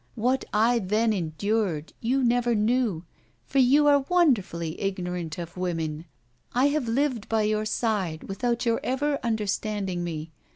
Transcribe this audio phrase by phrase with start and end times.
[0.15, 3.05] What I then endured you never knew,
[3.45, 6.05] for you are wonderfully ignorant of women.
[6.55, 10.31] I have lived by your side without your ever understanding me.